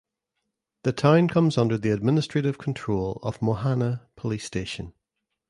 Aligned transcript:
The 0.81 0.93
town 0.93 1.27
comes 1.27 1.59
under 1.59 1.77
the 1.77 1.91
administrative 1.91 2.57
control 2.57 3.19
of 3.21 3.37
Mohana 3.39 4.07
Police 4.15 4.45
station. 4.45 4.93